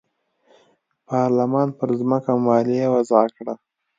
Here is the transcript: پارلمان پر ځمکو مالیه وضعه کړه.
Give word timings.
پارلمان 1.07 1.67
پر 1.77 1.89
ځمکو 1.99 2.33
مالیه 2.45 2.87
وضعه 2.95 3.27
کړه. 3.37 3.53